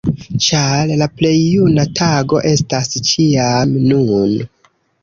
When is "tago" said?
2.01-2.41